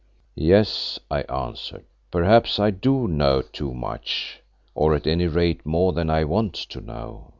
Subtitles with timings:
[0.33, 4.39] "Yes," I answered, "perhaps I do know too much,
[4.73, 7.27] or at any rate more than I want to know.